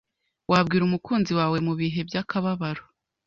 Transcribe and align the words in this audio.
wabwira 0.51 0.83
umukunzi 0.85 1.31
wawe 1.39 1.57
mu 1.65 1.73
bihe 1.79 1.99
by’akababaro 2.07 2.83